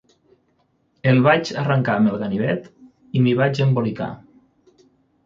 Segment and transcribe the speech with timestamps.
[1.11, 2.65] El vaig arrencar amb el ganivet
[3.19, 4.09] i m'hi vaig embolicar